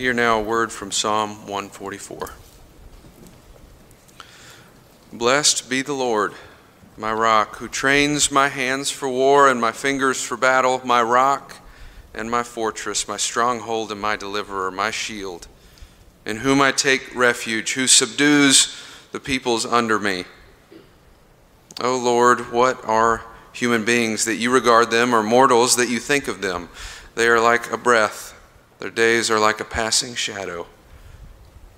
Hear 0.00 0.14
now 0.14 0.38
a 0.38 0.42
word 0.42 0.72
from 0.72 0.92
Psalm 0.92 1.46
144. 1.46 2.30
Blessed 5.12 5.68
be 5.68 5.82
the 5.82 5.92
Lord, 5.92 6.32
my 6.96 7.12
rock, 7.12 7.56
who 7.56 7.68
trains 7.68 8.30
my 8.30 8.48
hands 8.48 8.90
for 8.90 9.10
war 9.10 9.46
and 9.46 9.60
my 9.60 9.72
fingers 9.72 10.24
for 10.24 10.38
battle, 10.38 10.80
my 10.86 11.02
rock 11.02 11.56
and 12.14 12.30
my 12.30 12.42
fortress, 12.42 13.06
my 13.06 13.18
stronghold 13.18 13.92
and 13.92 14.00
my 14.00 14.16
deliverer, 14.16 14.70
my 14.70 14.90
shield, 14.90 15.48
in 16.24 16.38
whom 16.38 16.62
I 16.62 16.72
take 16.72 17.14
refuge, 17.14 17.74
who 17.74 17.86
subdues 17.86 18.74
the 19.12 19.20
peoples 19.20 19.66
under 19.66 19.98
me. 19.98 20.24
O 21.78 21.94
Lord, 21.98 22.50
what 22.50 22.82
are 22.86 23.22
human 23.52 23.84
beings 23.84 24.24
that 24.24 24.36
you 24.36 24.50
regard 24.50 24.90
them, 24.90 25.14
or 25.14 25.22
mortals 25.22 25.76
that 25.76 25.90
you 25.90 25.98
think 25.98 26.26
of 26.26 26.40
them? 26.40 26.70
They 27.16 27.28
are 27.28 27.38
like 27.38 27.70
a 27.70 27.76
breath, 27.76 28.39
their 28.80 28.90
days 28.90 29.30
are 29.30 29.38
like 29.38 29.60
a 29.60 29.64
passing 29.64 30.14
shadow. 30.14 30.66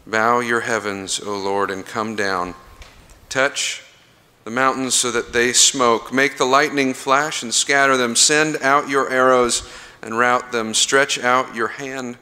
Bow 0.06 0.38
your 0.40 0.60
heavens, 0.60 1.20
O 1.20 1.36
Lord, 1.36 1.70
and 1.70 1.84
come 1.84 2.16
down. 2.16 2.54
Touch 3.28 3.82
the 4.44 4.50
mountains 4.50 4.94
so 4.94 5.10
that 5.10 5.32
they 5.32 5.52
smoke. 5.52 6.12
Make 6.12 6.38
the 6.38 6.44
lightning 6.44 6.94
flash 6.94 7.42
and 7.42 7.52
scatter 7.52 7.96
them. 7.96 8.16
Send 8.16 8.56
out 8.62 8.88
your 8.88 9.10
arrows 9.10 9.68
and 10.00 10.16
rout 10.16 10.52
them. 10.52 10.74
Stretch 10.74 11.18
out 11.18 11.54
your 11.54 11.68
hand 11.68 12.18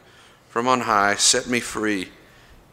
from 0.48 0.66
on 0.66 0.80
high. 0.80 1.14
Set 1.14 1.46
me 1.46 1.60
free 1.60 2.08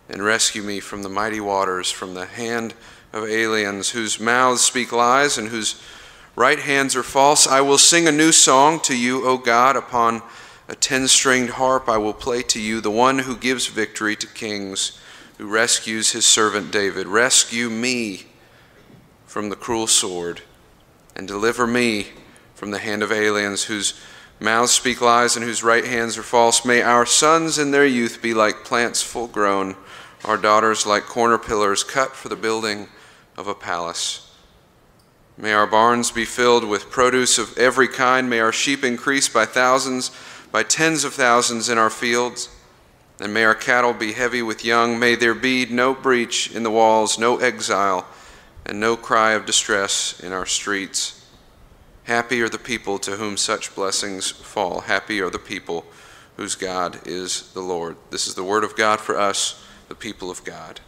and 0.10 0.24
rescue 0.24 0.64
me 0.64 0.80
from 0.80 1.04
the 1.04 1.10
mighty 1.10 1.42
waters, 1.42 1.92
from 1.92 2.14
the 2.14 2.26
hand 2.26 2.74
of 3.12 3.26
aliens 3.26 3.90
whose 3.90 4.20
mouths 4.20 4.62
speak 4.62 4.92
lies 4.92 5.38
and 5.38 5.50
whose 5.50 5.82
right 6.38 6.60
hands 6.60 6.96
are 6.96 7.04
false. 7.04 7.48
I 7.48 7.62
will 7.62 7.78
sing 7.78 8.08
a 8.08 8.12
new 8.14 8.32
song 8.32 8.80
to 8.82 8.98
you, 8.98 9.26
O 9.28 9.38
God, 9.38 9.76
upon 9.76 10.22
a 10.68 10.76
ten 10.76 11.08
stringed 11.08 11.52
harp. 11.52 11.88
I 11.88 11.98
will 11.98 12.14
play 12.14 12.42
to 12.44 12.60
you 12.60 12.82
the 12.82 12.92
one 12.92 13.20
who 13.20 13.36
gives 13.36 13.68
victory 13.68 14.16
to 14.18 14.28
kings, 14.28 15.00
who 15.38 15.48
rescues 15.48 16.12
his 16.12 16.26
servant 16.26 16.72
David. 16.72 17.08
Rescue 17.08 17.70
me 17.70 18.28
from 19.26 19.50
the 19.50 19.56
cruel 19.56 19.88
sword 19.88 20.42
and 21.16 21.28
deliver 21.28 21.68
me 21.68 22.08
from 22.56 22.72
the 22.72 22.80
hand 22.80 23.04
of 23.04 23.12
aliens 23.12 23.66
whose 23.66 24.00
mouths 24.40 24.72
speak 24.72 25.02
lies 25.02 25.36
and 25.36 25.46
whose 25.46 25.64
right 25.64 25.86
hands 25.86 26.18
are 26.18 26.24
false. 26.24 26.66
May 26.66 26.82
our 26.82 27.06
sons 27.06 27.58
in 27.58 27.72
their 27.72 27.86
youth 27.86 28.22
be 28.22 28.34
like 28.34 28.64
plants 28.64 29.02
full 29.02 29.28
grown, 29.28 29.76
our 30.26 30.38
daughters 30.38 30.86
like 30.86 31.04
corner 31.04 31.38
pillars 31.38 31.84
cut 31.84 32.16
for 32.16 32.30
the 32.30 32.36
building 32.36 32.88
of 33.36 33.48
a 33.48 33.56
palace. 33.56 34.24
May 35.38 35.54
our 35.54 35.68
barns 35.68 36.10
be 36.10 36.26
filled 36.26 36.64
with 36.64 36.90
produce 36.90 37.38
of 37.38 37.56
every 37.60 37.88
kind. 37.88 38.28
May 38.28 38.40
our 38.40 38.52
sheep 38.52 38.84
increase 38.84 39.30
by 39.30 39.46
thousands, 39.46 40.10
by 40.52 40.64
tens 40.64 41.04
of 41.04 41.14
thousands 41.14 41.70
in 41.70 41.78
our 41.78 41.90
fields. 41.90 42.50
And 43.20 43.34
may 43.34 43.44
our 43.46 43.56
cattle 43.56 43.94
be 43.94 44.14
heavy 44.14 44.42
with 44.42 44.64
young. 44.64 45.00
May 45.00 45.16
there 45.16 45.34
be 45.34 45.66
no 45.66 45.94
breach 45.94 46.54
in 46.56 46.64
the 46.64 46.72
walls, 46.72 47.18
no 47.18 47.38
exile, 47.38 48.06
and 48.66 48.80
no 48.80 48.96
cry 48.96 49.32
of 49.32 49.46
distress 49.46 50.20
in 50.20 50.32
our 50.32 50.46
streets. 50.46 51.26
Happy 52.04 52.42
are 52.42 52.50
the 52.50 52.58
people 52.58 53.00
to 53.00 53.18
whom 53.18 53.36
such 53.36 53.76
blessings 53.76 54.30
fall. 54.30 54.82
Happy 54.82 55.20
are 55.20 55.30
the 55.30 55.40
people 55.40 55.86
whose 56.38 56.56
God 56.56 57.00
is 57.06 57.52
the 57.54 57.62
Lord. 57.62 57.98
This 58.12 58.28
is 58.28 58.36
the 58.36 58.44
word 58.44 58.64
of 58.64 58.76
God 58.76 59.02
for 59.02 59.18
us, 59.18 59.64
the 59.90 59.96
people 59.96 60.30
of 60.30 60.44
God. 60.44 60.80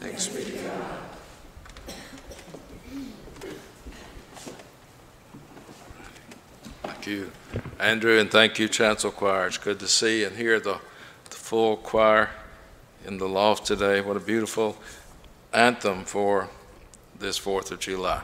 Thanks 0.00 0.26
be 0.26 0.44
to 0.44 0.50
God. 0.50 1.09
Thank 7.00 7.16
you, 7.16 7.32
Andrew, 7.78 8.18
and 8.18 8.30
thank 8.30 8.58
you, 8.58 8.68
Chancel 8.68 9.10
Choir. 9.10 9.46
It's 9.46 9.56
good 9.56 9.80
to 9.80 9.88
see 9.88 10.22
and 10.22 10.36
hear 10.36 10.60
the, 10.60 10.78
the 11.30 11.34
full 11.34 11.78
choir 11.78 12.28
in 13.06 13.16
the 13.16 13.26
loft 13.26 13.64
today. 13.64 14.02
What 14.02 14.18
a 14.18 14.20
beautiful 14.20 14.76
anthem 15.50 16.04
for 16.04 16.50
this 17.18 17.40
4th 17.40 17.70
of 17.70 17.80
July. 17.80 18.20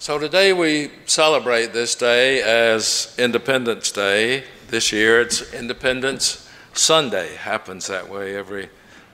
So 0.00 0.18
today 0.18 0.52
we 0.52 0.90
celebrate 1.06 1.72
this 1.72 1.94
day 1.94 2.42
as 2.42 3.14
Independence 3.16 3.92
Day. 3.92 4.42
This 4.66 4.90
year 4.90 5.20
it's 5.20 5.54
Independence 5.54 6.50
Sunday. 6.72 7.36
Happens 7.36 7.86
that 7.86 8.10
way 8.10 8.34
every 8.34 8.70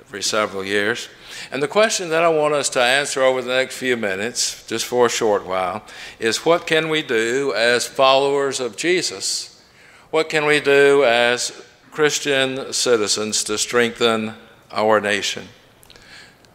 every 0.06 0.22
several 0.22 0.64
years. 0.64 1.10
And 1.50 1.62
the 1.62 1.68
question 1.68 2.08
that 2.10 2.22
I 2.22 2.28
want 2.28 2.54
us 2.54 2.68
to 2.70 2.82
answer 2.82 3.22
over 3.22 3.42
the 3.42 3.54
next 3.54 3.76
few 3.76 3.96
minutes, 3.96 4.66
just 4.66 4.84
for 4.84 5.06
a 5.06 5.10
short 5.10 5.46
while, 5.46 5.84
is 6.18 6.44
what 6.44 6.66
can 6.66 6.88
we 6.88 7.02
do 7.02 7.52
as 7.54 7.86
followers 7.86 8.60
of 8.60 8.76
Jesus? 8.76 9.62
What 10.10 10.28
can 10.28 10.46
we 10.46 10.60
do 10.60 11.04
as 11.04 11.62
Christian 11.90 12.72
citizens 12.72 13.44
to 13.44 13.58
strengthen 13.58 14.34
our 14.72 15.00
nation? 15.00 15.48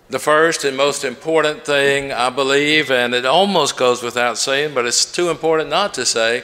The 0.09 0.19
first 0.19 0.65
and 0.65 0.75
most 0.75 1.05
important 1.05 1.63
thing, 1.63 2.11
I 2.11 2.29
believe, 2.29 2.91
and 2.91 3.13
it 3.13 3.25
almost 3.25 3.77
goes 3.77 4.03
without 4.03 4.37
saying, 4.37 4.73
but 4.73 4.85
it's 4.85 5.09
too 5.09 5.29
important 5.29 5.69
not 5.69 5.93
to 5.93 6.05
say, 6.05 6.43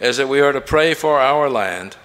is 0.00 0.16
that 0.18 0.28
we 0.28 0.40
are 0.40 0.52
to 0.52 0.60
pray 0.60 0.94
for 0.94 1.18
our 1.18 1.50
land, 1.50 1.96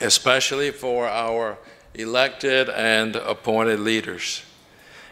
especially 0.00 0.70
for 0.70 1.08
our 1.08 1.56
elected 1.94 2.68
and 2.68 3.16
appointed 3.16 3.80
leaders. 3.80 4.42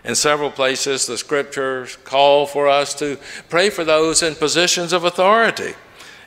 In 0.05 0.15
several 0.15 0.51
places, 0.51 1.07
the 1.07 1.19
scriptures 1.19 1.97
call 2.05 2.47
for 2.47 2.69
us 2.69 2.95
to 2.95 3.19
pray 3.49 3.71
for 3.71 3.85
those 3.85 4.23
in 4.23 4.35
positions 4.35 4.93
of 4.93 5.05
authority. 5.05 5.75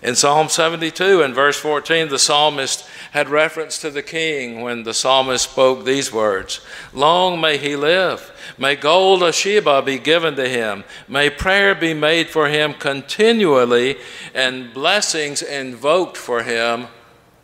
In 0.04 0.16
Psalm 0.16 0.50
72 0.50 1.22
and 1.22 1.34
verse 1.34 1.58
14, 1.58 2.10
the 2.10 2.20
psalmist 2.20 2.86
had 3.12 3.30
reference 3.30 3.80
to 3.80 3.90
the 3.90 4.04
king 4.04 4.62
when 4.62 4.84
the 4.84 4.94
psalmist 4.94 5.50
spoke 5.50 5.86
these 5.86 6.12
words 6.12 6.60
Long 6.92 7.40
may 7.40 7.58
he 7.58 7.78
live. 7.78 8.32
May 8.58 8.76
gold 8.76 9.24
of 9.24 9.34
Sheba 9.34 9.82
be 9.82 9.98
given 9.98 10.36
to 10.36 10.48
him. 10.48 10.84
May 11.08 11.30
prayer 11.30 11.74
be 11.74 11.94
made 11.94 12.30
for 12.30 12.50
him 12.50 12.74
continually 12.74 13.96
and 14.34 14.74
blessings 14.74 15.42
invoked 15.42 16.18
for 16.18 16.44
him 16.44 16.88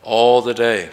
all 0.02 0.42
the 0.42 0.54
day. 0.54 0.90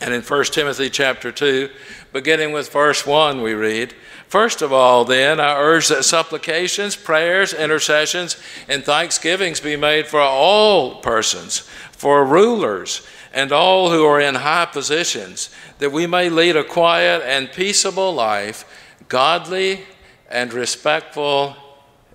And 0.00 0.12
in 0.12 0.22
1 0.22 0.44
Timothy 0.46 0.90
chapter 0.90 1.30
2, 1.30 1.70
beginning 2.12 2.52
with 2.52 2.72
verse 2.72 3.06
1, 3.06 3.40
we 3.40 3.54
read, 3.54 3.94
First 4.28 4.60
of 4.60 4.72
all, 4.72 5.04
then, 5.04 5.38
I 5.38 5.56
urge 5.56 5.88
that 5.88 6.04
supplications, 6.04 6.96
prayers, 6.96 7.54
intercessions, 7.54 8.36
and 8.68 8.84
thanksgivings 8.84 9.60
be 9.60 9.76
made 9.76 10.08
for 10.08 10.20
all 10.20 10.96
persons, 10.96 11.60
for 11.92 12.24
rulers, 12.24 13.06
and 13.32 13.52
all 13.52 13.90
who 13.90 14.04
are 14.04 14.20
in 14.20 14.34
high 14.34 14.66
positions, 14.66 15.50
that 15.78 15.92
we 15.92 16.06
may 16.06 16.28
lead 16.28 16.56
a 16.56 16.64
quiet 16.64 17.22
and 17.24 17.52
peaceable 17.52 18.12
life, 18.12 18.64
godly 19.08 19.82
and 20.28 20.52
respectful 20.52 21.54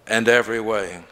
in 0.07 0.28
every 0.28 0.59
way. 0.59 1.03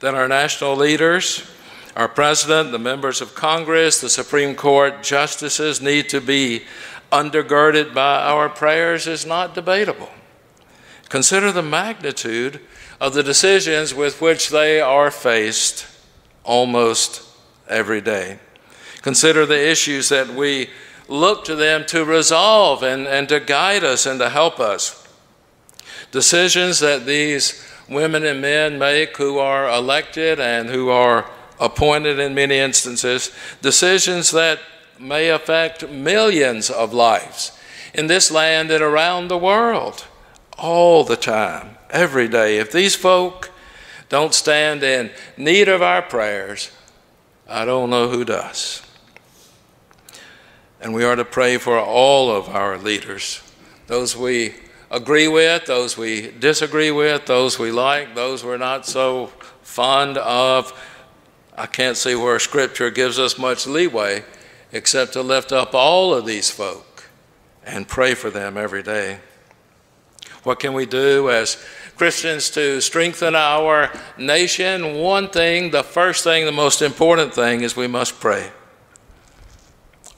That 0.00 0.14
our 0.14 0.26
national 0.26 0.74
leaders, 0.74 1.48
our 1.94 2.08
president, 2.08 2.72
the 2.72 2.78
members 2.78 3.20
of 3.20 3.34
Congress, 3.34 4.00
the 4.00 4.08
Supreme 4.08 4.54
Court 4.54 5.02
justices 5.02 5.80
need 5.80 6.08
to 6.08 6.20
be 6.20 6.64
undergirded 7.12 7.94
by 7.94 8.22
our 8.22 8.48
prayers 8.48 9.06
is 9.06 9.26
not 9.26 9.54
debatable. 9.54 10.08
Consider 11.08 11.52
the 11.52 11.62
magnitude 11.62 12.60
of 13.00 13.12
the 13.12 13.22
decisions 13.22 13.94
with 13.94 14.20
which 14.20 14.48
they 14.48 14.80
are 14.80 15.10
faced 15.10 15.86
almost 16.42 17.22
every 17.68 18.00
day. 18.00 18.38
Consider 19.02 19.44
the 19.44 19.70
issues 19.70 20.08
that 20.08 20.30
we 20.30 20.70
look 21.08 21.44
to 21.44 21.54
them 21.54 21.84
to 21.86 22.04
resolve 22.04 22.82
and, 22.82 23.06
and 23.06 23.28
to 23.28 23.40
guide 23.40 23.84
us 23.84 24.06
and 24.06 24.18
to 24.20 24.30
help 24.30 24.58
us. 24.58 25.06
Decisions 26.12 26.78
that 26.78 27.04
these 27.04 27.62
women 27.88 28.24
and 28.24 28.40
men 28.40 28.78
make 28.78 29.16
who 29.16 29.38
are 29.38 29.68
elected 29.68 30.40
and 30.40 30.70
who 30.70 30.88
are 30.88 31.30
appointed 31.60 32.18
in 32.18 32.34
many 32.34 32.56
instances, 32.56 33.30
decisions 33.60 34.30
that 34.30 34.58
may 35.02 35.28
affect 35.28 35.88
millions 35.88 36.70
of 36.70 36.94
lives 36.94 37.58
in 37.92 38.06
this 38.06 38.30
land 38.30 38.70
and 38.70 38.82
around 38.82 39.28
the 39.28 39.38
world 39.38 40.06
all 40.56 41.04
the 41.04 41.16
time, 41.16 41.76
every 41.90 42.28
day. 42.28 42.58
If 42.58 42.70
these 42.70 42.94
folk 42.94 43.50
don't 44.08 44.32
stand 44.32 44.82
in 44.82 45.10
need 45.36 45.68
of 45.68 45.82
our 45.82 46.02
prayers, 46.02 46.70
I 47.48 47.64
don't 47.64 47.90
know 47.90 48.08
who 48.08 48.24
does. 48.24 48.82
And 50.80 50.94
we 50.94 51.04
are 51.04 51.16
to 51.16 51.24
pray 51.24 51.58
for 51.58 51.78
all 51.78 52.30
of 52.30 52.48
our 52.48 52.78
leaders, 52.78 53.42
those 53.86 54.16
we 54.16 54.54
agree 54.90 55.28
with, 55.28 55.66
those 55.66 55.96
we 55.96 56.30
disagree 56.30 56.90
with, 56.90 57.26
those 57.26 57.58
we 57.58 57.70
like, 57.70 58.14
those 58.14 58.44
we're 58.44 58.56
not 58.56 58.86
so 58.86 59.26
fond 59.62 60.18
of. 60.18 60.72
I 61.56 61.66
can't 61.66 61.96
see 61.96 62.14
where 62.14 62.38
Scripture 62.38 62.90
gives 62.90 63.18
us 63.18 63.38
much 63.38 63.66
leeway 63.66 64.24
except 64.72 65.12
to 65.12 65.22
lift 65.22 65.52
up 65.52 65.74
all 65.74 66.14
of 66.14 66.26
these 66.26 66.50
folk 66.50 67.10
and 67.64 67.86
pray 67.86 68.14
for 68.14 68.30
them 68.30 68.56
every 68.56 68.82
day. 68.82 69.18
What 70.42 70.58
can 70.58 70.72
we 70.72 70.86
do 70.86 71.30
as 71.30 71.62
Christians 71.96 72.50
to 72.50 72.80
strengthen 72.80 73.36
our 73.36 73.92
nation? 74.18 74.98
One 74.98 75.28
thing, 75.28 75.70
the 75.70 75.84
first 75.84 76.24
thing, 76.24 76.46
the 76.46 76.52
most 76.52 76.82
important 76.82 77.32
thing 77.32 77.60
is 77.60 77.76
we 77.76 77.86
must 77.86 78.18
pray. 78.18 78.50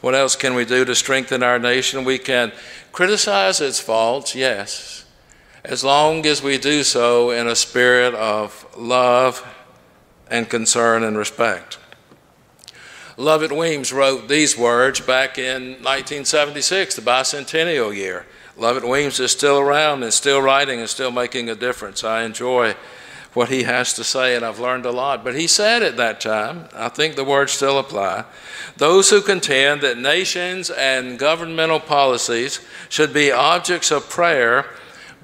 What 0.00 0.14
else 0.14 0.36
can 0.36 0.54
we 0.54 0.64
do 0.64 0.84
to 0.84 0.94
strengthen 0.94 1.42
our 1.42 1.58
nation? 1.58 2.04
We 2.04 2.18
can 2.18 2.52
criticize 2.92 3.60
its 3.60 3.80
faults, 3.80 4.34
yes, 4.34 5.04
as 5.64 5.82
long 5.82 6.24
as 6.26 6.42
we 6.42 6.58
do 6.58 6.84
so 6.84 7.30
in 7.30 7.46
a 7.46 7.56
spirit 7.56 8.14
of 8.14 8.66
love 8.76 9.46
and 10.30 10.48
concern 10.48 11.02
and 11.02 11.16
respect. 11.16 11.78
Lovett 13.16 13.52
Weems 13.52 13.92
wrote 13.92 14.28
these 14.28 14.58
words 14.58 15.00
back 15.00 15.38
in 15.38 15.74
1976, 15.82 16.96
the 16.96 17.02
bicentennial 17.02 17.94
year. 17.94 18.26
Lovett 18.56 18.88
Weems 18.88 19.20
is 19.20 19.30
still 19.30 19.60
around 19.60 20.02
and 20.02 20.12
still 20.12 20.42
writing 20.42 20.80
and 20.80 20.88
still 20.88 21.12
making 21.12 21.48
a 21.48 21.54
difference. 21.54 22.02
I 22.02 22.24
enjoy 22.24 22.74
what 23.32 23.50
he 23.50 23.62
has 23.64 23.94
to 23.94 24.04
say, 24.04 24.34
and 24.34 24.44
I've 24.44 24.58
learned 24.58 24.84
a 24.84 24.90
lot. 24.90 25.22
But 25.22 25.36
he 25.36 25.46
said 25.46 25.82
at 25.82 25.96
that 25.96 26.20
time, 26.20 26.68
I 26.74 26.88
think 26.88 27.14
the 27.14 27.24
words 27.24 27.52
still 27.52 27.78
apply 27.78 28.24
those 28.76 29.10
who 29.10 29.22
contend 29.22 29.82
that 29.82 29.98
nations 29.98 30.68
and 30.70 31.16
governmental 31.16 31.78
policies 31.78 32.60
should 32.88 33.12
be 33.12 33.30
objects 33.30 33.92
of 33.92 34.10
prayer, 34.10 34.66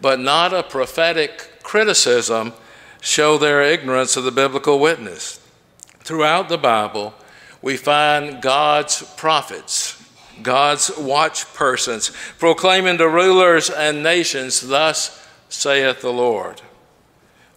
but 0.01 0.21
not 0.21 0.53
a 0.53 0.63
prophetic 0.63 1.61
criticism, 1.65 2.53
show 3.01 3.37
their 3.37 3.63
ignorance 3.63 4.17
of 4.17 4.23
the 4.23 4.31
biblical 4.31 4.79
witness. 4.79 5.41
Throughout 6.01 6.49
the 6.49 6.59
Bible, 6.59 7.15
we 7.63 7.77
find 7.77 8.41
God's 8.41 9.03
prophets, 9.17 10.03
God's 10.43 10.91
watch 10.97 11.53
persons, 11.55 12.11
proclaiming 12.39 12.99
to 12.99 13.09
rulers 13.09 13.71
and 13.71 14.03
nations, 14.03 14.61
Thus 14.61 15.27
saith 15.49 16.01
the 16.01 16.13
Lord 16.13 16.63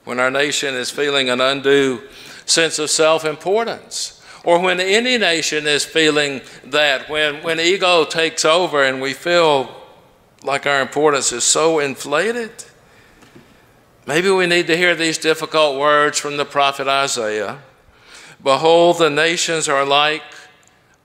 when 0.03 0.19
our 0.19 0.31
nation 0.31 0.75
is 0.75 0.89
feeling 0.89 1.29
an 1.29 1.39
undue 1.39 2.01
sense 2.45 2.79
of 2.79 2.89
self 2.89 3.23
importance, 3.23 4.21
or 4.43 4.59
when 4.59 4.79
any 4.79 5.17
nation 5.17 5.65
is 5.65 5.85
feeling 5.85 6.41
that, 6.65 7.09
when, 7.09 7.41
when 7.43 7.59
ego 7.59 8.03
takes 8.03 8.43
over 8.43 8.83
and 8.83 9.01
we 9.01 9.13
feel 9.13 9.73
like 10.43 10.65
our 10.65 10.81
importance 10.81 11.31
is 11.31 11.45
so 11.45 11.79
inflated. 11.79 12.51
Maybe 14.05 14.29
we 14.29 14.47
need 14.47 14.67
to 14.67 14.75
hear 14.75 14.95
these 14.95 15.17
difficult 15.17 15.79
words 15.79 16.19
from 16.19 16.35
the 16.35 16.43
prophet 16.43 16.89
Isaiah 16.89 17.61
Behold, 18.43 18.97
the 18.97 19.09
nations 19.09 19.69
are 19.69 19.85
like 19.85 20.23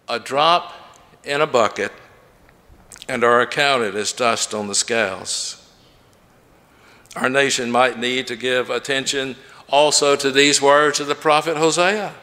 a 0.08 0.18
drop 0.18 0.74
in 1.22 1.40
a 1.40 1.46
bucket 1.46 1.92
and 3.08 3.22
are 3.22 3.40
accounted 3.40 3.94
as 3.94 4.12
dust 4.12 4.52
on 4.52 4.66
the 4.66 4.74
scales. 4.74 5.54
Our 7.16 7.28
nation 7.28 7.70
might 7.70 7.98
need 7.98 8.26
to 8.26 8.36
give 8.36 8.70
attention 8.70 9.36
also 9.68 10.16
to 10.16 10.30
these 10.30 10.60
words 10.60 11.00
of 11.00 11.06
the 11.06 11.14
prophet 11.14 11.56
Hosea. 11.56 12.14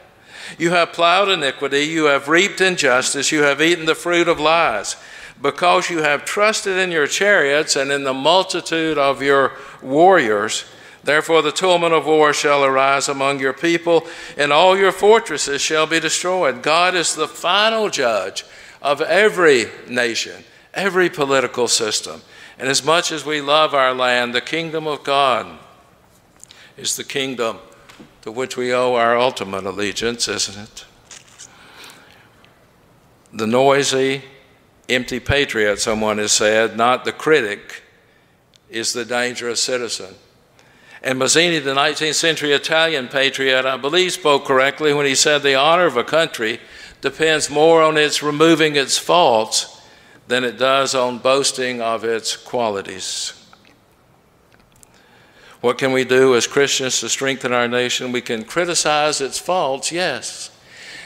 You 0.57 0.71
have 0.71 0.93
plowed 0.93 1.29
iniquity, 1.29 1.83
you 1.83 2.05
have 2.05 2.27
reaped 2.27 2.61
injustice, 2.61 3.31
you 3.31 3.43
have 3.43 3.61
eaten 3.61 3.85
the 3.85 3.95
fruit 3.95 4.27
of 4.27 4.39
lies, 4.39 4.95
because 5.41 5.89
you 5.89 6.03
have 6.03 6.23
trusted 6.23 6.77
in 6.77 6.91
your 6.91 7.07
chariots 7.07 7.75
and 7.75 7.91
in 7.91 8.03
the 8.03 8.13
multitude 8.13 8.97
of 8.97 9.21
your 9.21 9.53
warriors. 9.81 10.65
Therefore, 11.05 11.43
the 11.43 11.51
tumult 11.51 11.93
of 11.93 12.07
war 12.07 12.33
shall 12.33 12.65
arise 12.65 13.07
among 13.07 13.39
your 13.39 13.53
people, 13.53 14.07
and 14.37 14.51
all 14.51 14.75
your 14.75 14.91
fortresses 14.91 15.61
shall 15.61 15.85
be 15.85 15.99
destroyed. 15.99 16.63
God 16.63 16.95
is 16.95 17.13
the 17.13 17.27
final 17.27 17.91
judge 17.91 18.43
of 18.81 19.01
every 19.01 19.65
nation, 19.87 20.43
every 20.73 21.11
political 21.11 21.67
system. 21.67 22.21
And 22.57 22.67
as 22.67 22.83
much 22.83 23.11
as 23.11 23.23
we 23.23 23.39
love 23.39 23.75
our 23.75 23.93
land, 23.93 24.33
the 24.33 24.41
kingdom 24.41 24.87
of 24.87 25.03
God 25.03 25.59
is 26.75 26.95
the 26.95 27.03
kingdom 27.03 27.59
to 28.23 28.31
which 28.31 28.57
we 28.57 28.73
owe 28.73 28.95
our 28.95 29.15
ultimate 29.15 29.65
allegiance, 29.65 30.27
isn't 30.27 30.57
it? 30.57 30.85
The 33.31 33.45
noisy, 33.45 34.23
empty 34.89 35.19
patriot, 35.19 35.79
someone 35.79 36.17
has 36.17 36.31
said, 36.31 36.75
not 36.75 37.05
the 37.05 37.11
critic, 37.11 37.83
is 38.71 38.93
the 38.93 39.05
dangerous 39.05 39.61
citizen. 39.61 40.15
And 41.05 41.19
Mazzini, 41.19 41.59
the 41.59 41.75
19th 41.75 42.15
century 42.15 42.51
Italian 42.51 43.07
patriot, 43.09 43.63
I 43.63 43.77
believe 43.77 44.11
spoke 44.11 44.43
correctly 44.43 44.91
when 44.91 45.05
he 45.05 45.13
said 45.13 45.43
the 45.43 45.53
honor 45.53 45.85
of 45.85 45.97
a 45.97 46.03
country 46.03 46.59
depends 46.99 47.47
more 47.47 47.83
on 47.83 47.95
its 47.95 48.23
removing 48.23 48.75
its 48.75 48.97
faults 48.97 49.79
than 50.27 50.43
it 50.43 50.57
does 50.57 50.95
on 50.95 51.19
boasting 51.19 51.79
of 51.79 52.03
its 52.03 52.35
qualities. 52.35 53.33
What 55.61 55.77
can 55.77 55.91
we 55.91 56.05
do 56.05 56.35
as 56.35 56.47
Christians 56.47 56.99
to 57.01 57.09
strengthen 57.09 57.53
our 57.53 57.67
nation? 57.67 58.11
We 58.11 58.21
can 58.21 58.43
criticize 58.43 59.21
its 59.21 59.37
faults, 59.37 59.91
yes, 59.91 60.49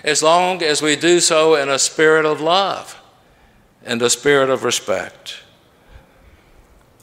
as 0.05 0.23
long 0.23 0.63
as 0.63 0.81
we 0.81 0.95
do 0.95 1.19
so 1.19 1.55
in 1.55 1.67
a 1.67 1.77
spirit 1.77 2.25
of 2.25 2.39
love 2.39 3.01
and 3.83 4.01
a 4.01 4.09
spirit 4.09 4.49
of 4.49 4.63
respect. 4.63 5.41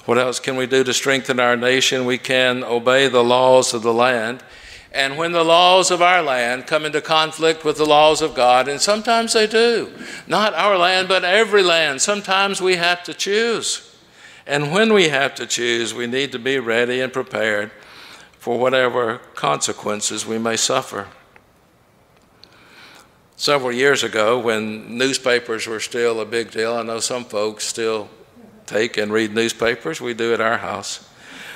What 0.06 0.18
else 0.18 0.40
can 0.40 0.56
we 0.56 0.66
do 0.66 0.82
to 0.82 0.94
strengthen 0.94 1.38
our 1.38 1.56
nation? 1.56 2.06
We 2.06 2.18
can 2.18 2.64
obey 2.64 3.08
the 3.08 3.22
laws 3.22 3.74
of 3.74 3.82
the 3.82 3.92
land 3.92 4.42
and 4.96 5.18
when 5.18 5.32
the 5.32 5.44
laws 5.44 5.90
of 5.90 6.00
our 6.00 6.22
land 6.22 6.66
come 6.66 6.86
into 6.86 7.02
conflict 7.02 7.66
with 7.66 7.76
the 7.76 7.84
laws 7.84 8.22
of 8.22 8.34
God, 8.34 8.66
and 8.66 8.80
sometimes 8.80 9.34
they 9.34 9.46
do, 9.46 9.92
not 10.26 10.54
our 10.54 10.78
land, 10.78 11.06
but 11.06 11.22
every 11.22 11.62
land, 11.62 12.00
sometimes 12.00 12.62
we 12.62 12.76
have 12.76 13.04
to 13.04 13.12
choose. 13.12 13.94
And 14.46 14.72
when 14.72 14.94
we 14.94 15.10
have 15.10 15.34
to 15.34 15.46
choose, 15.46 15.92
we 15.92 16.06
need 16.06 16.32
to 16.32 16.38
be 16.38 16.58
ready 16.58 17.02
and 17.02 17.12
prepared 17.12 17.72
for 18.38 18.58
whatever 18.58 19.18
consequences 19.34 20.24
we 20.24 20.38
may 20.38 20.56
suffer. 20.56 21.08
Several 23.36 23.72
years 23.72 24.02
ago, 24.02 24.38
when 24.38 24.96
newspapers 24.96 25.66
were 25.66 25.80
still 25.80 26.20
a 26.20 26.24
big 26.24 26.52
deal, 26.52 26.72
I 26.72 26.82
know 26.82 27.00
some 27.00 27.26
folks 27.26 27.66
still 27.66 28.08
take 28.66 28.96
and 28.96 29.12
read 29.12 29.34
newspapers. 29.34 30.00
We 30.00 30.14
do 30.14 30.34
at 30.34 30.40
our 30.40 30.58
house. 30.58 31.08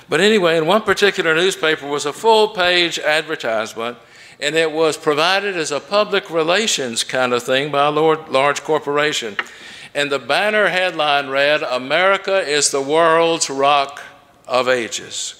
But 0.08 0.20
anyway, 0.20 0.56
in 0.56 0.66
one 0.66 0.82
particular 0.82 1.34
newspaper 1.34 1.86
was 1.86 2.06
a 2.06 2.12
full 2.12 2.48
page 2.48 2.98
advertisement, 2.98 3.96
and 4.40 4.56
it 4.56 4.72
was 4.72 4.96
provided 4.96 5.56
as 5.56 5.70
a 5.70 5.80
public 5.80 6.30
relations 6.30 7.04
kind 7.04 7.32
of 7.32 7.42
thing 7.42 7.70
by 7.70 7.86
a 7.86 7.90
large 7.90 8.64
corporation. 8.64 9.36
And 9.94 10.10
the 10.10 10.18
banner 10.18 10.68
headline 10.68 11.28
read, 11.28 11.62
America 11.62 12.40
is 12.40 12.70
the 12.70 12.80
world's 12.80 13.50
rock 13.50 14.02
of 14.46 14.68
ages. 14.68 15.36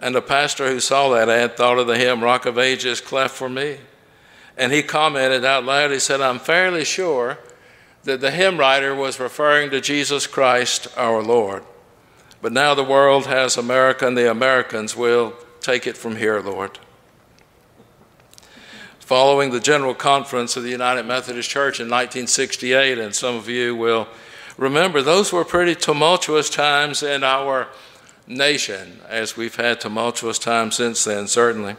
And 0.00 0.14
the 0.14 0.22
pastor 0.22 0.68
who 0.68 0.80
saw 0.80 1.10
that 1.10 1.28
ad 1.28 1.56
thought 1.56 1.78
of 1.78 1.86
the 1.86 1.96
hymn, 1.96 2.22
Rock 2.22 2.44
of 2.44 2.58
Ages, 2.58 3.00
cleft 3.00 3.34
for 3.34 3.48
me. 3.48 3.78
And 4.58 4.72
he 4.72 4.82
commented 4.82 5.44
out 5.44 5.64
loud, 5.64 5.90
he 5.90 5.98
said, 5.98 6.20
I'm 6.20 6.38
fairly 6.38 6.84
sure 6.84 7.38
that 8.06 8.20
the 8.20 8.30
hymn 8.30 8.56
writer 8.56 8.94
was 8.94 9.18
referring 9.18 9.68
to 9.68 9.80
Jesus 9.80 10.28
Christ 10.28 10.86
our 10.96 11.20
Lord. 11.24 11.64
But 12.40 12.52
now 12.52 12.72
the 12.72 12.84
world 12.84 13.26
has 13.26 13.56
America, 13.56 14.06
and 14.06 14.16
the 14.16 14.30
Americans 14.30 14.96
will 14.96 15.34
take 15.60 15.88
it 15.88 15.96
from 15.96 16.14
here, 16.14 16.40
Lord. 16.40 16.78
Following 19.00 19.50
the 19.50 19.58
General 19.58 19.92
Conference 19.92 20.56
of 20.56 20.62
the 20.62 20.70
United 20.70 21.04
Methodist 21.04 21.50
Church 21.50 21.80
in 21.80 21.86
1968, 21.86 22.96
and 22.98 23.12
some 23.12 23.34
of 23.34 23.48
you 23.48 23.74
will 23.74 24.06
remember, 24.56 25.02
those 25.02 25.32
were 25.32 25.44
pretty 25.44 25.74
tumultuous 25.74 26.48
times 26.48 27.02
in 27.02 27.24
our 27.24 27.66
nation, 28.28 29.00
as 29.08 29.36
we've 29.36 29.56
had 29.56 29.80
tumultuous 29.80 30.38
times 30.38 30.76
since 30.76 31.04
then, 31.04 31.26
certainly. 31.26 31.74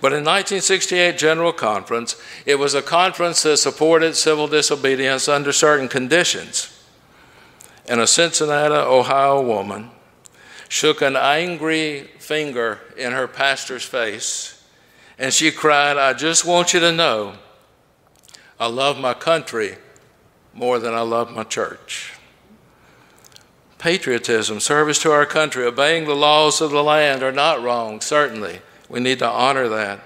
But 0.00 0.12
in 0.12 0.24
1968 0.24 1.18
General 1.18 1.52
Conference, 1.52 2.16
it 2.46 2.56
was 2.56 2.74
a 2.74 2.82
conference 2.82 3.42
that 3.42 3.56
supported 3.56 4.14
civil 4.14 4.46
disobedience 4.46 5.28
under 5.28 5.52
certain 5.52 5.88
conditions 5.88 6.74
and 7.88 8.00
a 8.00 8.06
Cincinnati, 8.06 8.74
Ohio 8.74 9.40
woman 9.40 9.90
shook 10.68 11.00
an 11.00 11.16
angry 11.16 12.02
finger 12.18 12.80
in 12.96 13.12
her 13.12 13.26
pastor's 13.26 13.84
face 13.84 14.62
and 15.18 15.32
she 15.32 15.50
cried, 15.50 15.96
I 15.96 16.12
just 16.12 16.44
want 16.44 16.74
you 16.74 16.80
to 16.80 16.92
know 16.92 17.34
I 18.60 18.66
love 18.66 18.98
my 18.98 19.14
country 19.14 19.76
more 20.52 20.78
than 20.78 20.94
I 20.94 21.00
love 21.00 21.34
my 21.34 21.44
church. 21.44 22.12
Patriotism, 23.78 24.60
service 24.60 25.00
to 25.02 25.12
our 25.12 25.26
country, 25.26 25.64
obeying 25.64 26.04
the 26.04 26.14
laws 26.14 26.60
of 26.60 26.70
the 26.70 26.82
land 26.82 27.22
are 27.22 27.32
not 27.32 27.62
wrong, 27.62 28.00
certainly. 28.00 28.60
We 28.88 29.00
need 29.00 29.18
to 29.20 29.28
honor 29.28 29.68
that. 29.68 30.00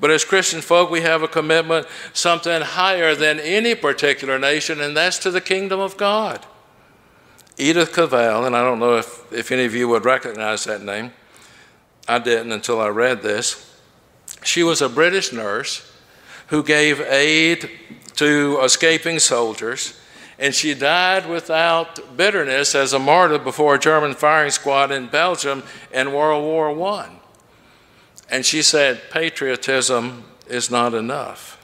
But 0.00 0.10
as 0.10 0.24
Christian 0.24 0.60
folk, 0.60 0.90
we 0.90 1.02
have 1.02 1.22
a 1.22 1.28
commitment, 1.28 1.86
something 2.12 2.62
higher 2.62 3.14
than 3.14 3.38
any 3.38 3.74
particular 3.74 4.38
nation, 4.38 4.80
and 4.80 4.96
that's 4.96 5.18
to 5.20 5.30
the 5.30 5.40
kingdom 5.40 5.80
of 5.80 5.96
God. 5.96 6.44
Edith 7.56 7.92
Cavell, 7.92 8.44
and 8.44 8.56
I 8.56 8.62
don't 8.62 8.80
know 8.80 8.96
if, 8.96 9.32
if 9.32 9.52
any 9.52 9.64
of 9.64 9.74
you 9.74 9.88
would 9.88 10.04
recognize 10.04 10.64
that 10.64 10.82
name. 10.82 11.12
I 12.08 12.18
didn't 12.18 12.52
until 12.52 12.80
I 12.80 12.88
read 12.88 13.22
this. 13.22 13.78
She 14.42 14.62
was 14.62 14.82
a 14.82 14.88
British 14.88 15.32
nurse 15.32 15.90
who 16.48 16.62
gave 16.62 17.00
aid 17.00 17.70
to 18.16 18.58
escaping 18.62 19.20
soldiers, 19.20 19.98
and 20.38 20.54
she 20.54 20.74
died 20.74 21.28
without 21.28 22.16
bitterness 22.16 22.74
as 22.74 22.92
a 22.92 22.98
martyr 22.98 23.38
before 23.38 23.76
a 23.76 23.78
German 23.78 24.14
firing 24.14 24.50
squad 24.50 24.90
in 24.90 25.06
Belgium 25.06 25.62
in 25.92 26.12
World 26.12 26.44
War 26.44 26.70
I. 26.88 27.10
And 28.30 28.44
she 28.44 28.62
said, 28.62 29.02
Patriotism 29.10 30.24
is 30.48 30.70
not 30.70 30.94
enough. 30.94 31.54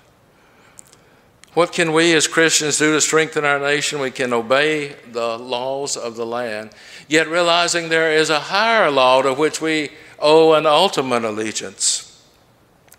What 1.54 1.72
can 1.72 1.92
we 1.92 2.14
as 2.14 2.28
Christians 2.28 2.78
do 2.78 2.92
to 2.92 3.00
strengthen 3.00 3.44
our 3.44 3.58
nation? 3.58 3.98
We 3.98 4.12
can 4.12 4.32
obey 4.32 4.94
the 5.10 5.36
laws 5.36 5.96
of 5.96 6.14
the 6.14 6.26
land, 6.26 6.70
yet 7.08 7.28
realizing 7.28 7.88
there 7.88 8.12
is 8.12 8.30
a 8.30 8.38
higher 8.38 8.90
law 8.90 9.22
to 9.22 9.34
which 9.34 9.60
we 9.60 9.90
owe 10.20 10.54
an 10.54 10.64
ultimate 10.64 11.24
allegiance. 11.24 12.24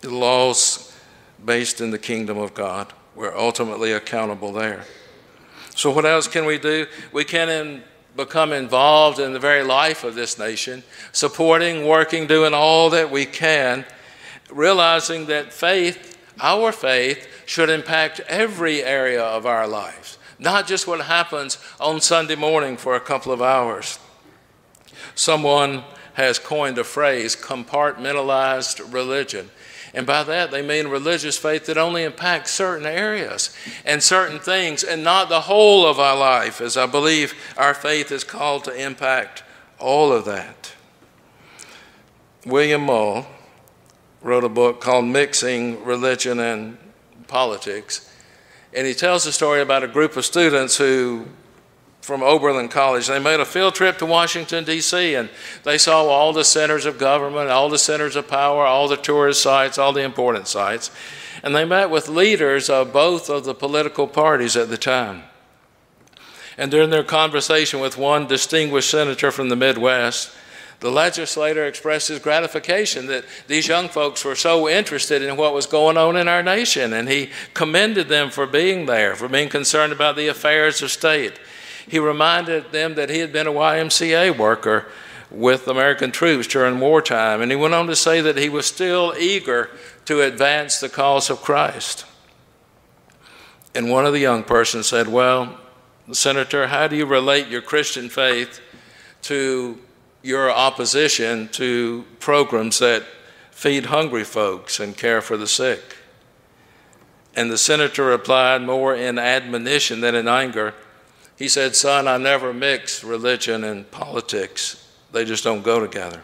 The 0.01 0.09
laws 0.09 0.91
based 1.43 1.79
in 1.79 1.91
the 1.91 1.99
kingdom 1.99 2.37
of 2.37 2.53
God. 2.53 2.91
We're 3.15 3.35
ultimately 3.35 3.93
accountable 3.93 4.51
there. 4.51 4.85
So, 5.75 5.91
what 5.91 6.05
else 6.05 6.27
can 6.27 6.45
we 6.45 6.57
do? 6.57 6.87
We 7.11 7.23
can 7.23 7.49
in, 7.49 7.83
become 8.15 8.51
involved 8.51 9.19
in 9.19 9.33
the 9.33 9.39
very 9.39 9.63
life 9.63 10.03
of 10.03 10.15
this 10.15 10.37
nation, 10.37 10.83
supporting, 11.11 11.87
working, 11.87 12.27
doing 12.27 12.53
all 12.53 12.89
that 12.89 13.09
we 13.09 13.25
can, 13.25 13.85
realizing 14.51 15.27
that 15.27 15.53
faith, 15.53 16.17
our 16.39 16.71
faith, 16.71 17.27
should 17.45 17.69
impact 17.69 18.19
every 18.27 18.83
area 18.83 19.23
of 19.23 19.45
our 19.45 19.67
lives, 19.67 20.17
not 20.39 20.67
just 20.67 20.87
what 20.87 21.01
happens 21.01 21.57
on 21.79 22.01
Sunday 22.01 22.35
morning 22.35 22.77
for 22.77 22.95
a 22.95 22.99
couple 22.99 23.31
of 23.31 23.41
hours. 23.41 23.99
Someone 25.15 25.83
has 26.13 26.39
coined 26.39 26.77
a 26.77 26.83
phrase 26.83 27.35
compartmentalized 27.35 28.93
religion. 28.93 29.49
And 29.93 30.07
by 30.07 30.23
that, 30.23 30.51
they 30.51 30.61
mean 30.61 30.87
religious 30.87 31.37
faith 31.37 31.65
that 31.65 31.77
only 31.77 32.03
impacts 32.03 32.51
certain 32.51 32.85
areas 32.85 33.55
and 33.83 34.01
certain 34.01 34.39
things 34.39 34.83
and 34.83 35.03
not 35.03 35.27
the 35.27 35.41
whole 35.41 35.85
of 35.85 35.99
our 35.99 36.17
life, 36.17 36.61
as 36.61 36.77
I 36.77 36.85
believe 36.85 37.33
our 37.57 37.73
faith 37.73 38.11
is 38.11 38.23
called 38.23 38.63
to 38.65 38.73
impact 38.73 39.43
all 39.79 40.13
of 40.13 40.25
that. 40.25 40.73
William 42.45 42.87
Muehl 42.87 43.25
wrote 44.21 44.43
a 44.43 44.49
book 44.49 44.79
called 44.79 45.05
Mixing 45.05 45.83
Religion 45.83 46.39
and 46.39 46.77
politics. 47.27 48.09
And 48.73 48.87
he 48.87 48.93
tells 48.93 49.25
a 49.25 49.31
story 49.31 49.61
about 49.61 49.83
a 49.83 49.87
group 49.87 50.15
of 50.15 50.25
students 50.25 50.77
who, 50.77 51.27
from 52.01 52.23
Oberlin 52.23 52.67
College, 52.67 53.07
they 53.07 53.19
made 53.19 53.39
a 53.39 53.45
field 53.45 53.75
trip 53.75 53.97
to 53.99 54.05
Washington, 54.05 54.63
D.C., 54.63 55.15
and 55.15 55.29
they 55.63 55.77
saw 55.77 56.03
all 56.03 56.33
the 56.33 56.43
centers 56.43 56.85
of 56.85 56.97
government, 56.97 57.49
all 57.49 57.69
the 57.69 57.77
centers 57.77 58.15
of 58.15 58.27
power, 58.27 58.65
all 58.65 58.87
the 58.87 58.97
tourist 58.97 59.41
sites, 59.41 59.77
all 59.77 59.93
the 59.93 60.01
important 60.01 60.47
sites. 60.47 60.89
And 61.43 61.55
they 61.55 61.65
met 61.65 61.89
with 61.89 62.09
leaders 62.09 62.69
of 62.69 62.91
both 62.91 63.29
of 63.29 63.45
the 63.45 63.53
political 63.53 64.07
parties 64.07 64.57
at 64.57 64.69
the 64.69 64.77
time. 64.77 65.23
And 66.57 66.69
during 66.71 66.89
their 66.89 67.03
conversation 67.03 67.79
with 67.79 67.97
one 67.97 68.27
distinguished 68.27 68.89
senator 68.89 69.31
from 69.31 69.49
the 69.49 69.55
Midwest, 69.55 70.31
the 70.81 70.91
legislator 70.91 71.65
expressed 71.65 72.07
his 72.07 72.19
gratification 72.19 73.05
that 73.05 73.23
these 73.47 73.67
young 73.67 73.87
folks 73.87 74.25
were 74.25 74.35
so 74.35 74.67
interested 74.67 75.21
in 75.21 75.37
what 75.37 75.53
was 75.53 75.67
going 75.67 75.95
on 75.95 76.17
in 76.17 76.27
our 76.27 76.41
nation, 76.41 76.93
and 76.93 77.07
he 77.07 77.29
commended 77.53 78.09
them 78.09 78.31
for 78.31 78.47
being 78.47 78.87
there, 78.87 79.15
for 79.15 79.27
being 79.27 79.47
concerned 79.47 79.93
about 79.93 80.15
the 80.15 80.27
affairs 80.27 80.81
of 80.81 80.89
state. 80.89 81.39
He 81.87 81.99
reminded 81.99 82.71
them 82.71 82.95
that 82.95 83.09
he 83.09 83.19
had 83.19 83.33
been 83.33 83.47
a 83.47 83.51
YMCA 83.51 84.37
worker 84.37 84.87
with 85.29 85.67
American 85.67 86.11
troops 86.11 86.47
during 86.47 86.79
wartime, 86.79 87.41
and 87.41 87.51
he 87.51 87.55
went 87.55 87.73
on 87.73 87.87
to 87.87 87.95
say 87.95 88.21
that 88.21 88.37
he 88.37 88.49
was 88.49 88.65
still 88.65 89.13
eager 89.17 89.69
to 90.05 90.21
advance 90.21 90.79
the 90.79 90.89
cause 90.89 91.29
of 91.29 91.41
Christ. 91.41 92.05
And 93.73 93.89
one 93.89 94.05
of 94.05 94.13
the 94.13 94.19
young 94.19 94.43
persons 94.43 94.87
said, 94.87 95.07
Well, 95.07 95.57
Senator, 96.11 96.67
how 96.67 96.87
do 96.87 96.95
you 96.97 97.05
relate 97.05 97.47
your 97.47 97.61
Christian 97.61 98.09
faith 98.09 98.59
to 99.23 99.77
your 100.23 100.51
opposition 100.51 101.47
to 101.49 102.05
programs 102.19 102.79
that 102.79 103.03
feed 103.51 103.87
hungry 103.87 104.23
folks 104.23 104.79
and 104.79 104.97
care 104.97 105.21
for 105.21 105.37
the 105.37 105.47
sick. 105.47 105.97
And 107.35 107.49
the 107.49 107.57
senator 107.57 108.05
replied 108.05 108.61
more 108.61 108.95
in 108.95 109.17
admonition 109.17 110.01
than 110.01 110.15
in 110.15 110.27
anger. 110.27 110.73
He 111.41 111.47
said, 111.47 111.75
Son, 111.75 112.07
I 112.07 112.17
never 112.17 112.53
mix 112.53 113.03
religion 113.03 113.63
and 113.63 113.89
politics, 113.89 114.87
they 115.11 115.25
just 115.25 115.43
don't 115.43 115.63
go 115.63 115.79
together. 115.79 116.21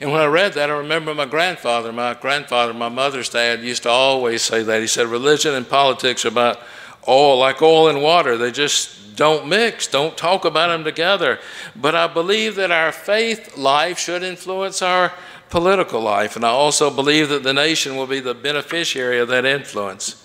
And 0.00 0.10
when 0.10 0.20
I 0.20 0.26
read 0.26 0.54
that, 0.54 0.70
I 0.70 0.72
remember 0.72 1.14
my 1.14 1.26
grandfather, 1.26 1.92
my 1.92 2.14
grandfather, 2.14 2.74
my 2.74 2.88
mother's 2.88 3.28
dad 3.28 3.62
used 3.62 3.84
to 3.84 3.88
always 3.88 4.42
say 4.42 4.64
that. 4.64 4.80
He 4.80 4.88
said, 4.88 5.06
Religion 5.06 5.54
and 5.54 5.68
politics 5.68 6.24
are 6.24 6.28
about 6.28 6.58
oil, 7.06 7.38
like 7.38 7.62
oil 7.62 7.86
and 7.86 8.02
water. 8.02 8.36
They 8.36 8.50
just 8.50 9.14
don't 9.14 9.46
mix, 9.46 9.86
don't 9.86 10.16
talk 10.16 10.44
about 10.44 10.70
them 10.70 10.82
together. 10.82 11.38
But 11.76 11.94
I 11.94 12.08
believe 12.08 12.56
that 12.56 12.72
our 12.72 12.90
faith 12.90 13.56
life 13.56 14.00
should 14.00 14.24
influence 14.24 14.82
our 14.82 15.12
political 15.48 16.00
life, 16.00 16.34
and 16.34 16.44
I 16.44 16.48
also 16.48 16.90
believe 16.90 17.28
that 17.28 17.44
the 17.44 17.54
nation 17.54 17.94
will 17.94 18.08
be 18.08 18.18
the 18.18 18.34
beneficiary 18.34 19.20
of 19.20 19.28
that 19.28 19.44
influence. 19.44 20.19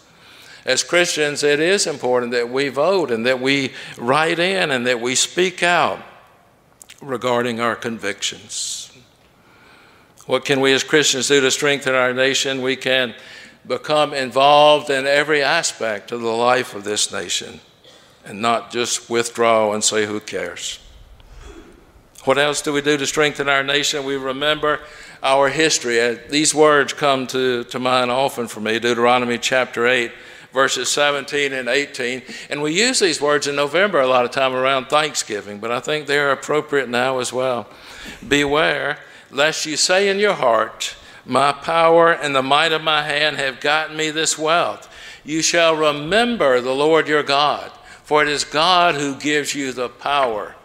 As 0.66 0.84
Christians, 0.84 1.44
it 1.44 1.60
is 1.60 1.86
important 1.86 2.32
that 2.32 2.50
we 2.50 2.70
vote 2.70 3.12
and 3.12 3.26
that 3.28 3.40
we 3.40 3.74
write 3.98 4.40
in 4.40 4.72
and 4.72 4.88
that 4.88 5.00
we 5.00 5.14
speak 5.14 5.62
out 5.62 6.00
regarding 7.02 7.60
our 7.60 7.76
convictions. 7.76 8.92
What 10.26 10.44
can 10.44 10.60
we 10.60 10.74
as 10.74 10.84
Christians 10.84 11.28
do 11.28 11.40
to 11.40 11.52
strengthen 11.52 11.94
our 11.94 12.14
nation? 12.14 12.64
We 12.64 12.76
can 12.76 13.14
become 13.68 14.14
involved 14.14 14.90
in 14.90 15.06
every 15.06 15.44
aspect 15.44 16.12
of 16.12 16.22
the 16.22 16.28
life 16.28 16.74
of 16.74 16.84
this 16.84 17.12
nation 17.12 17.60
and 18.26 18.42
not 18.42 18.72
just 18.72 19.08
withdraw 19.08 19.72
and 19.74 19.84
say, 19.84 20.08
who 20.08 20.20
cares? 20.20 20.80
What 22.24 22.40
else 22.40 22.64
do 22.64 22.74
we 22.74 22.82
do 22.82 22.98
to 22.98 23.06
strengthen 23.06 23.48
our 23.48 23.64
nation? 23.64 24.04
We 24.04 24.16
remember 24.16 24.80
our 25.22 25.50
history. 25.50 26.02
Uh, 26.02 26.18
these 26.28 26.56
words 26.56 26.92
come 26.92 27.28
to, 27.28 27.64
to 27.66 27.78
mind 27.78 28.10
often 28.10 28.48
for 28.48 28.62
me 28.62 28.80
Deuteronomy 28.80 29.38
chapter 29.38 29.86
8, 29.86 30.12
verses 30.56 30.90
17 30.90 31.54
and 31.54 31.70
18. 31.70 32.24
And 32.50 32.64
we 32.64 32.74
use 32.74 33.00
these 33.00 33.22
words 33.22 33.46
in 33.46 33.56
November 33.56 34.02
a 34.02 34.08
lot 34.08 34.26
of 34.26 34.32
time 34.32 34.56
around 34.56 34.86
Thanksgiving, 34.86 35.60
but 35.60 35.72
I 35.72 35.80
think 35.80 36.08
they're 36.08 36.32
appropriate 36.32 36.90
now 36.90 37.20
as 37.20 37.32
well. 37.32 37.70
Beware 38.28 38.98
lest 39.30 39.68
you 39.68 39.78
say 39.78 40.10
in 40.10 40.18
your 40.18 40.34
heart, 40.34 40.96
My 41.24 41.52
power 41.52 42.12
and 42.12 42.36
the 42.36 42.42
might 42.42 42.72
of 42.72 42.82
my 42.82 43.04
hand 43.04 43.38
have 43.38 43.60
gotten 43.60 43.96
me 43.96 44.10
this 44.10 44.40
wealth. 44.40 44.90
You 45.24 45.44
shall 45.44 45.76
remember 45.76 46.60
the 46.60 46.74
Lord 46.74 47.08
your 47.08 47.24
God 47.24 47.72
for 48.06 48.22
it 48.22 48.30
is 48.30 48.44
God 48.44 48.94
who 48.94 49.16
gives 49.16 49.56
you 49.56 49.72
the 49.72 49.90
power 49.90 50.56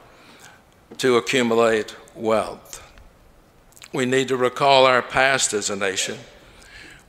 to 0.98 1.16
accumulate 1.16 1.96
wealth. 2.14 2.86
We 3.94 4.04
need 4.04 4.28
to 4.28 4.36
recall 4.36 4.84
our 4.84 5.00
past 5.00 5.54
as 5.54 5.70
a 5.70 5.76
nation. 5.76 6.18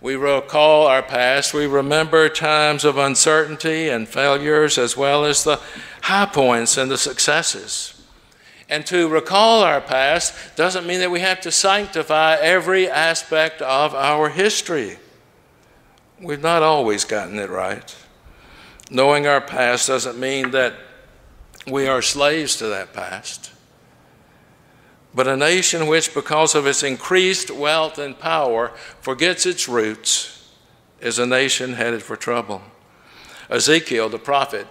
We 0.01 0.15
recall 0.15 0.87
our 0.87 1.03
past. 1.03 1.53
We 1.53 1.67
remember 1.67 2.27
times 2.27 2.83
of 2.83 2.97
uncertainty 2.97 3.87
and 3.87 4.07
failures 4.07 4.79
as 4.79 4.97
well 4.97 5.23
as 5.23 5.43
the 5.43 5.61
high 6.01 6.25
points 6.25 6.75
and 6.75 6.89
the 6.89 6.97
successes. 6.97 8.03
And 8.67 8.83
to 8.87 9.07
recall 9.07 9.61
our 9.61 9.79
past 9.79 10.55
doesn't 10.55 10.87
mean 10.87 11.01
that 11.01 11.11
we 11.11 11.19
have 11.19 11.39
to 11.41 11.51
sanctify 11.51 12.37
every 12.39 12.89
aspect 12.89 13.61
of 13.61 13.93
our 13.93 14.29
history. 14.29 14.97
We've 16.19 16.41
not 16.41 16.63
always 16.63 17.05
gotten 17.05 17.37
it 17.37 17.49
right. 17.49 17.95
Knowing 18.89 19.27
our 19.27 19.41
past 19.41 19.87
doesn't 19.87 20.17
mean 20.17 20.51
that 20.51 20.73
we 21.67 21.87
are 21.87 22.01
slaves 22.01 22.55
to 22.57 22.67
that 22.67 22.91
past. 22.93 23.51
But 25.13 25.27
a 25.27 25.35
nation 25.35 25.87
which, 25.87 26.13
because 26.13 26.55
of 26.55 26.65
its 26.65 26.83
increased 26.83 27.51
wealth 27.51 27.97
and 27.97 28.17
power, 28.17 28.71
forgets 29.01 29.45
its 29.45 29.67
roots 29.67 30.49
is 31.01 31.19
a 31.19 31.25
nation 31.25 31.73
headed 31.73 32.01
for 32.01 32.15
trouble. 32.15 32.61
Ezekiel, 33.49 34.07
the 34.07 34.19
prophet, 34.19 34.67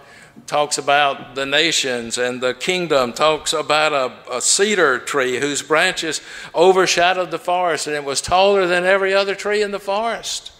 talks 0.47 0.77
about 0.77 1.35
the 1.35 1.45
nations 1.45 2.17
and 2.17 2.41
the 2.41 2.53
kingdom, 2.55 3.13
talks 3.13 3.53
about 3.53 3.93
a, 3.93 4.37
a, 4.37 4.41
cedar 4.41 4.97
tree 4.97 5.39
whose 5.39 5.61
branches 5.61 6.21
overshadowed 6.55 7.29
the 7.29 7.37
forest 7.37 7.85
and 7.85 7.95
it 7.95 8.03
was 8.03 8.21
taller 8.21 8.65
than 8.65 8.83
every 8.83 9.13
other 9.13 9.35
tree 9.35 9.61
in 9.61 9.71
the 9.71 9.79
forest. 9.79 10.51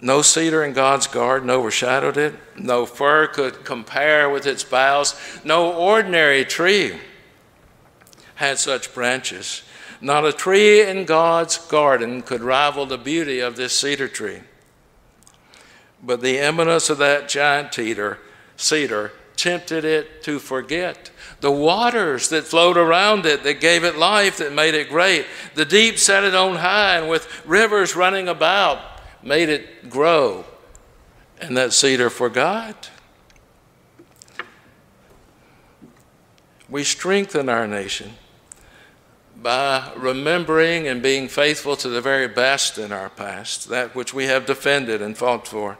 No 0.00 0.20
cedar 0.20 0.64
in 0.64 0.72
God's 0.72 1.06
garden 1.06 1.48
overshadowed 1.48 2.16
it. 2.16 2.34
No 2.56 2.86
fir 2.86 3.28
could 3.28 3.64
compare 3.64 4.28
with 4.28 4.46
its 4.46 4.64
boughs. 4.64 5.14
No 5.44 5.72
ordinary 5.72 6.44
tree 6.44 6.98
had 8.42 8.58
such 8.58 8.92
branches. 8.92 9.62
Not 10.00 10.26
a 10.26 10.32
tree 10.32 10.82
in 10.82 11.04
God's 11.04 11.58
garden 11.58 12.22
could 12.22 12.40
rival 12.40 12.86
the 12.86 12.98
beauty 12.98 13.38
of 13.38 13.54
this 13.54 13.72
cedar 13.72 14.08
tree. 14.08 14.40
But 16.02 16.22
the 16.22 16.40
eminence 16.40 16.90
of 16.90 16.98
that 16.98 17.28
giant 17.28 17.72
cedar, 17.72 18.18
cedar 18.56 19.12
tempted 19.36 19.84
it 19.84 20.24
to 20.24 20.40
forget 20.40 21.12
the 21.40 21.52
waters 21.52 22.30
that 22.30 22.42
flowed 22.42 22.76
around 22.76 23.26
it 23.26 23.44
that 23.44 23.60
gave 23.60 23.84
it 23.84 23.96
life, 23.96 24.38
that 24.38 24.52
made 24.52 24.74
it 24.74 24.88
great. 24.88 25.24
The 25.54 25.64
deep 25.64 25.96
set 25.96 26.24
it 26.24 26.34
on 26.34 26.56
high, 26.56 26.96
and 26.96 27.08
with 27.08 27.46
rivers 27.46 27.94
running 27.94 28.26
about, 28.26 28.80
made 29.22 29.50
it 29.50 29.88
grow, 29.88 30.44
and 31.40 31.56
that 31.56 31.72
cedar 31.72 32.10
forgot. 32.10 32.90
We 36.68 36.82
strengthen 36.82 37.48
our 37.48 37.68
nation 37.68 38.14
by 39.42 39.90
remembering 39.96 40.86
and 40.86 41.02
being 41.02 41.28
faithful 41.28 41.74
to 41.76 41.88
the 41.88 42.00
very 42.00 42.28
best 42.28 42.78
in 42.78 42.92
our 42.92 43.10
past, 43.10 43.68
that 43.68 43.94
which 43.94 44.14
we 44.14 44.26
have 44.26 44.46
defended 44.46 45.02
and 45.02 45.16
fought 45.18 45.48
for. 45.48 45.78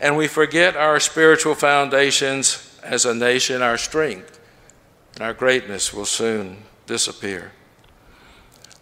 and 0.00 0.16
we 0.16 0.26
forget 0.26 0.76
our 0.76 1.00
spiritual 1.00 1.54
foundations 1.54 2.78
as 2.82 3.04
a 3.04 3.14
nation, 3.14 3.62
our 3.62 3.78
strength, 3.78 4.40
and 5.14 5.22
our 5.22 5.32
greatness 5.32 5.94
will 5.94 6.04
soon 6.04 6.58
disappear. 6.86 7.52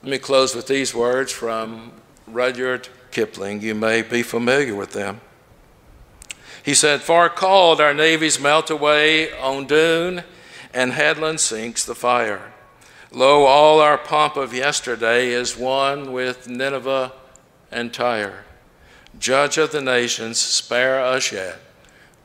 Let 0.02 0.11
me 0.11 0.18
close 0.18 0.54
with 0.54 0.66
these 0.66 0.94
words 0.94 1.30
from 1.30 1.92
Rudyard 2.26 2.88
Kipling. 3.12 3.61
You 3.61 3.75
may 3.75 4.02
be 4.02 4.23
familiar 4.23 4.75
with 4.75 4.92
them. 4.92 5.21
He 6.64 6.75
said, 6.75 7.02
Far 7.02 7.28
called 7.28 7.80
our 7.80 7.94
navies 7.94 8.40
melt 8.40 8.71
away 8.71 9.32
on 9.38 9.66
dune, 9.66 10.25
and 10.75 10.92
headland 10.92 11.40
sinks 11.40 11.85
the 11.85 11.94
fire. 11.94 12.51
Lo, 13.14 13.45
all 13.45 13.81
our 13.81 13.99
pomp 13.99 14.37
of 14.37 14.54
yesterday 14.54 15.28
is 15.28 15.54
one 15.57 16.12
with 16.12 16.49
Nineveh 16.49 17.12
and 17.71 17.92
Tyre. 17.92 18.45
Judge 19.19 19.59
of 19.59 19.71
the 19.71 19.83
nations, 19.83 20.40
spare 20.40 20.99
us 20.99 21.31
yet, 21.31 21.59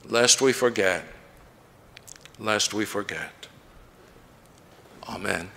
lest 0.08 0.42
we 0.42 0.54
forget, 0.54 1.04
lest 2.40 2.74
we 2.74 2.86
forget. 2.86 3.48
Amen. 5.10 5.50